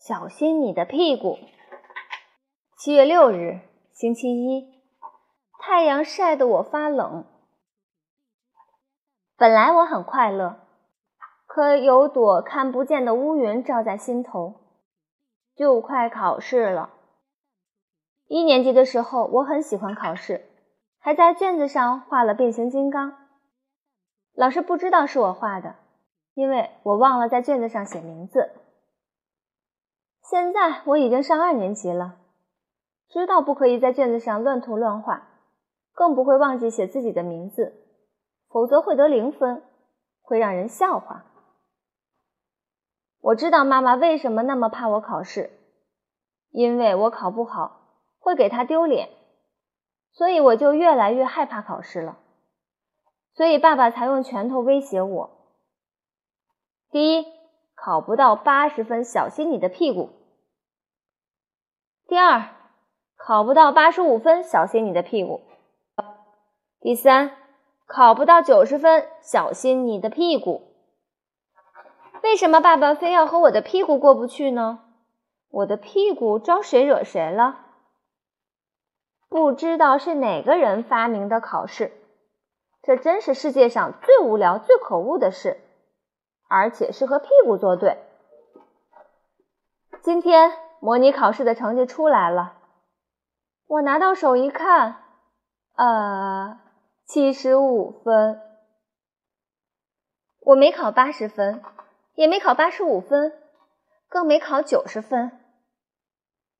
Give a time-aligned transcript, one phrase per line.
[0.00, 1.38] 小心你的屁股。
[2.78, 3.60] 七月六日，
[3.92, 4.80] 星期一，
[5.58, 7.26] 太阳晒得我发冷。
[9.36, 10.60] 本来我很快乐，
[11.46, 14.54] 可有朵看不见的乌云罩在心头。
[15.54, 16.94] 就快考试了。
[18.26, 20.46] 一年级的时候，我很喜欢考试，
[20.98, 23.18] 还在卷子上画了变形金刚。
[24.32, 25.74] 老师不知道是我画的，
[26.32, 28.50] 因为我忘了在卷子上写名字。
[30.30, 32.14] 现在我已经上二年级了，
[33.08, 35.26] 知道不可以在卷子上乱涂乱画，
[35.92, 37.74] 更不会忘记写自己的名字，
[38.48, 39.64] 否则会得零分，
[40.22, 41.24] 会让人笑话。
[43.20, 45.50] 我知道妈妈为什么那么怕我考试，
[46.50, 47.80] 因为我考不好
[48.20, 49.08] 会给她丢脸，
[50.12, 52.18] 所以我就越来越害怕考试了。
[53.34, 55.30] 所以爸爸才用拳头威胁我：
[56.88, 57.26] 第一，
[57.74, 60.10] 考不到八十分，小心你的屁股；
[62.10, 62.56] 第二，
[63.16, 65.42] 考不到八十五分，小心你的屁股；
[66.80, 67.36] 第三，
[67.86, 70.74] 考不到九十分，小心你的屁股。
[72.24, 74.80] 为什么爸爸非要和我的屁股过不去呢？
[75.50, 77.60] 我的屁股招谁惹谁了？
[79.28, 81.92] 不知道是哪个人发明的考试，
[82.82, 85.60] 这真是世界上最无聊、最可恶的事，
[86.48, 87.98] 而且是和屁股作对。
[90.02, 90.50] 今天
[90.80, 92.54] 模拟考试的成绩出来了，
[93.66, 95.02] 我拿到手一看，
[95.76, 96.58] 呃，
[97.06, 98.40] 七十五分，
[100.40, 101.62] 我没考八十分。
[102.16, 103.32] 也没考八十五分，
[104.06, 105.40] 更没考九十分。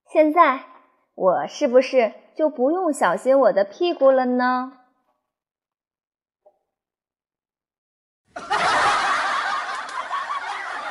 [0.06, 0.60] 现在
[1.14, 4.79] 我是不是就不用小心我的屁股了呢？